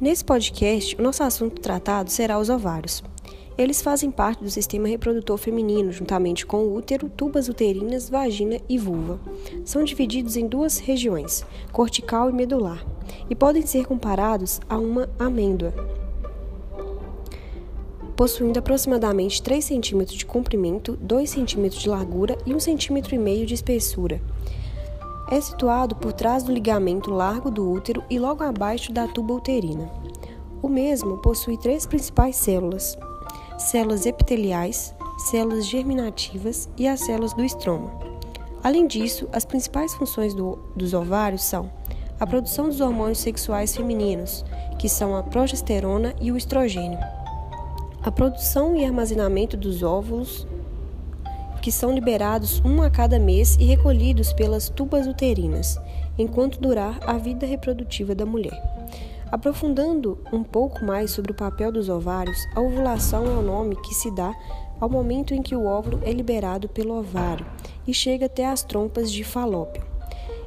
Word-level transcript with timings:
Nesse 0.00 0.24
podcast, 0.24 0.94
o 0.96 1.02
nosso 1.02 1.24
assunto 1.24 1.60
tratado 1.60 2.08
será 2.08 2.38
os 2.38 2.48
ovários. 2.48 3.02
Eles 3.58 3.82
fazem 3.82 4.12
parte 4.12 4.44
do 4.44 4.48
sistema 4.48 4.86
reprodutor 4.86 5.36
feminino, 5.36 5.90
juntamente 5.90 6.46
com 6.46 6.58
o 6.58 6.76
útero, 6.76 7.08
tubas 7.08 7.48
uterinas, 7.48 8.08
vagina 8.08 8.60
e 8.68 8.78
vulva. 8.78 9.18
São 9.64 9.82
divididos 9.82 10.36
em 10.36 10.46
duas 10.46 10.78
regiões, 10.78 11.44
cortical 11.72 12.30
e 12.30 12.32
medular, 12.32 12.86
e 13.28 13.34
podem 13.34 13.66
ser 13.66 13.86
comparados 13.86 14.60
a 14.68 14.78
uma 14.78 15.10
amêndoa, 15.18 15.74
possuindo 18.14 18.60
aproximadamente 18.60 19.42
3 19.42 19.64
cm 19.64 20.04
de 20.04 20.24
comprimento, 20.24 20.96
2 20.96 21.34
cm 21.34 21.68
de 21.70 21.88
largura 21.88 22.38
e 22.46 22.52
1,5 22.52 23.02
cm 23.02 23.44
de 23.44 23.54
espessura. 23.54 24.22
É 25.30 25.40
situado 25.42 25.94
por 25.94 26.14
trás 26.14 26.42
do 26.42 26.52
ligamento 26.52 27.10
largo 27.10 27.50
do 27.50 27.70
útero 27.70 28.02
e 28.08 28.18
logo 28.18 28.42
abaixo 28.42 28.90
da 28.90 29.06
tuba 29.06 29.34
uterina. 29.34 29.90
O 30.62 30.68
mesmo 30.68 31.18
possui 31.18 31.58
três 31.58 31.86
principais 31.86 32.36
células: 32.36 32.96
células 33.58 34.06
epiteliais, 34.06 34.94
células 35.30 35.66
germinativas 35.66 36.68
e 36.78 36.88
as 36.88 37.00
células 37.00 37.34
do 37.34 37.44
estroma. 37.44 37.92
Além 38.64 38.86
disso, 38.86 39.28
as 39.30 39.44
principais 39.44 39.94
funções 39.94 40.32
do, 40.32 40.58
dos 40.74 40.94
ovários 40.94 41.44
são 41.44 41.70
a 42.18 42.26
produção 42.26 42.66
dos 42.66 42.80
hormônios 42.80 43.18
sexuais 43.18 43.76
femininos, 43.76 44.46
que 44.78 44.88
são 44.88 45.14
a 45.14 45.22
progesterona 45.22 46.14
e 46.20 46.32
o 46.32 46.36
estrogênio, 46.38 46.98
a 48.02 48.10
produção 48.10 48.74
e 48.74 48.84
armazenamento 48.84 49.56
dos 49.58 49.82
óvulos 49.82 50.46
que 51.60 51.72
são 51.72 51.92
liberados 51.92 52.60
um 52.64 52.82
a 52.82 52.90
cada 52.90 53.18
mês 53.18 53.56
e 53.60 53.64
recolhidos 53.64 54.32
pelas 54.32 54.68
tubas 54.68 55.06
uterinas, 55.06 55.78
enquanto 56.16 56.60
durar 56.60 56.98
a 57.06 57.14
vida 57.14 57.46
reprodutiva 57.46 58.14
da 58.14 58.26
mulher. 58.26 58.60
Aprofundando 59.30 60.18
um 60.32 60.42
pouco 60.42 60.84
mais 60.84 61.10
sobre 61.10 61.32
o 61.32 61.34
papel 61.34 61.70
dos 61.70 61.88
ovários, 61.88 62.38
a 62.54 62.60
ovulação 62.60 63.26
é 63.26 63.30
o 63.30 63.42
nome 63.42 63.76
que 63.76 63.94
se 63.94 64.10
dá 64.10 64.34
ao 64.80 64.88
momento 64.88 65.34
em 65.34 65.42
que 65.42 65.54
o 65.54 65.66
óvulo 65.66 66.00
é 66.02 66.12
liberado 66.12 66.68
pelo 66.68 66.98
ovário 66.98 67.44
e 67.86 67.92
chega 67.92 68.26
até 68.26 68.46
as 68.46 68.62
trompas 68.62 69.12
de 69.12 69.24
falópio. 69.24 69.84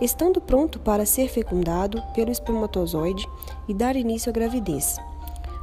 Estando 0.00 0.40
pronto 0.40 0.80
para 0.80 1.06
ser 1.06 1.28
fecundado 1.28 2.02
pelo 2.14 2.32
espermatozoide 2.32 3.28
e 3.68 3.74
dar 3.74 3.94
início 3.94 4.30
à 4.30 4.32
gravidez. 4.32 4.96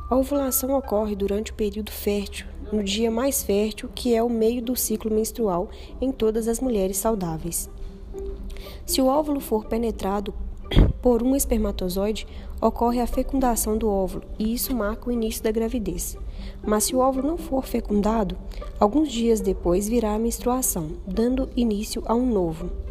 A 0.09 0.15
ovulação 0.15 0.77
ocorre 0.77 1.15
durante 1.15 1.51
o 1.51 1.55
período 1.55 1.91
fértil, 1.91 2.47
no 2.71 2.83
dia 2.83 3.11
mais 3.11 3.43
fértil, 3.43 3.89
que 3.93 4.15
é 4.15 4.23
o 4.23 4.29
meio 4.29 4.61
do 4.61 4.75
ciclo 4.75 5.13
menstrual 5.13 5.69
em 5.99 6.11
todas 6.11 6.47
as 6.47 6.59
mulheres 6.59 6.97
saudáveis. 6.97 7.69
Se 8.85 9.01
o 9.01 9.07
óvulo 9.07 9.39
for 9.39 9.65
penetrado 9.65 10.33
por 11.01 11.23
um 11.23 11.35
espermatozoide, 11.35 12.27
ocorre 12.61 12.99
a 12.99 13.07
fecundação 13.07 13.77
do 13.77 13.89
óvulo 13.89 14.23
e 14.37 14.53
isso 14.53 14.75
marca 14.75 15.09
o 15.09 15.11
início 15.11 15.43
da 15.43 15.51
gravidez. 15.51 16.17
Mas 16.65 16.85
se 16.85 16.95
o 16.95 16.99
óvulo 16.99 17.27
não 17.27 17.37
for 17.37 17.65
fecundado, 17.65 18.37
alguns 18.79 19.11
dias 19.11 19.41
depois 19.41 19.87
virá 19.87 20.13
a 20.13 20.19
menstruação, 20.19 20.91
dando 21.05 21.49
início 21.55 22.03
a 22.05 22.15
um 22.15 22.25
novo. 22.25 22.90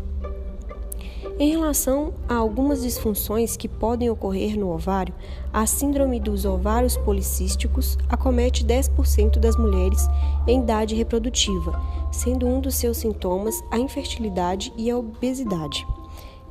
Em 1.40 1.52
relação 1.52 2.12
a 2.28 2.34
algumas 2.34 2.82
disfunções 2.82 3.56
que 3.56 3.66
podem 3.66 4.10
ocorrer 4.10 4.58
no 4.58 4.74
ovário, 4.74 5.14
a 5.50 5.64
síndrome 5.64 6.20
dos 6.20 6.44
ovários 6.44 6.98
policísticos 6.98 7.96
acomete 8.10 8.62
10% 8.62 9.38
das 9.38 9.56
mulheres 9.56 10.06
em 10.46 10.60
idade 10.60 10.94
reprodutiva, 10.94 11.80
sendo 12.12 12.46
um 12.46 12.60
dos 12.60 12.74
seus 12.74 12.98
sintomas 12.98 13.58
a 13.70 13.78
infertilidade 13.78 14.70
e 14.76 14.90
a 14.90 14.98
obesidade. 14.98 15.86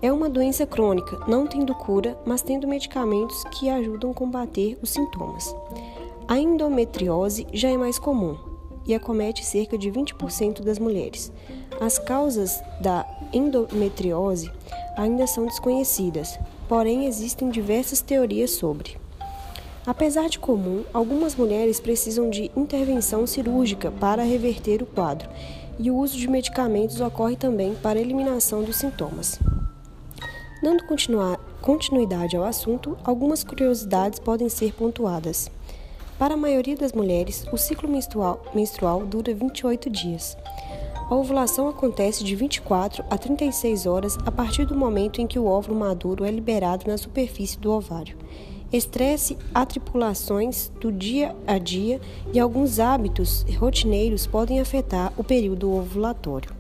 É 0.01 0.11
uma 0.11 0.27
doença 0.27 0.65
crônica, 0.65 1.23
não 1.27 1.45
tendo 1.45 1.75
cura, 1.75 2.19
mas 2.25 2.41
tendo 2.41 2.67
medicamentos 2.67 3.43
que 3.51 3.69
ajudam 3.69 4.09
a 4.09 4.15
combater 4.15 4.75
os 4.81 4.89
sintomas. 4.89 5.55
A 6.27 6.39
endometriose 6.39 7.45
já 7.53 7.69
é 7.69 7.77
mais 7.77 7.99
comum 7.99 8.48
e 8.85 8.93
acomete 8.93 9.45
cerca 9.45 9.77
de 9.77 9.91
20% 9.91 10.61
das 10.61 10.79
mulheres. 10.79 11.31
As 11.79 11.97
causas 11.97 12.61
da 12.81 13.05
endometriose 13.31 14.51
ainda 14.97 15.25
são 15.27 15.45
desconhecidas, 15.45 16.39
porém 16.67 17.05
existem 17.05 17.49
diversas 17.49 18.01
teorias 18.01 18.51
sobre. 18.51 18.97
Apesar 19.85 20.29
de 20.29 20.37
comum, 20.37 20.83
algumas 20.93 21.35
mulheres 21.35 21.79
precisam 21.79 22.29
de 22.29 22.51
intervenção 22.55 23.25
cirúrgica 23.25 23.89
para 23.91 24.23
reverter 24.23 24.83
o 24.83 24.85
quadro, 24.85 25.29
e 25.79 25.89
o 25.89 25.95
uso 25.95 26.17
de 26.17 26.27
medicamentos 26.27 26.99
ocorre 26.99 27.37
também 27.37 27.73
para 27.75 27.99
eliminação 27.99 28.61
dos 28.61 28.75
sintomas. 28.75 29.39
Dando 30.61 30.83
continuidade 31.61 32.35
ao 32.35 32.43
assunto, 32.43 32.97
algumas 33.03 33.43
curiosidades 33.43 34.19
podem 34.19 34.49
ser 34.49 34.73
pontuadas. 34.73 35.49
Para 36.19 36.33
a 36.33 36.37
maioria 36.37 36.75
das 36.75 36.91
mulheres, 36.91 37.45
o 37.49 37.57
ciclo 37.57 37.87
menstrual, 37.87 38.43
menstrual 38.53 39.05
dura 39.05 39.33
28 39.33 39.89
dias. 39.89 40.37
A 41.09 41.15
ovulação 41.15 41.69
acontece 41.69 42.25
de 42.25 42.35
24 42.35 43.05
a 43.09 43.17
36 43.17 43.85
horas 43.85 44.17
a 44.25 44.29
partir 44.29 44.65
do 44.65 44.75
momento 44.75 45.21
em 45.21 45.25
que 45.25 45.39
o 45.39 45.45
óvulo 45.45 45.79
maduro 45.79 46.25
é 46.25 46.29
liberado 46.29 46.85
na 46.87 46.97
superfície 46.97 47.57
do 47.57 47.71
ovário. 47.71 48.17
Estresse, 48.71 49.37
atripulações 49.55 50.69
do 50.81 50.91
dia 50.91 51.33
a 51.47 51.57
dia 51.57 52.01
e 52.33 52.39
alguns 52.39 52.79
hábitos 52.79 53.45
rotineiros 53.57 54.27
podem 54.27 54.59
afetar 54.59 55.13
o 55.15 55.23
período 55.23 55.71
ovulatório. 55.71 56.58